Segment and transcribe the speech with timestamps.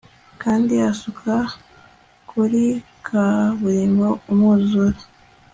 [0.41, 1.35] Kandi asuka
[2.29, 2.63] kuri
[3.05, 4.99] kaburimbo umwuzure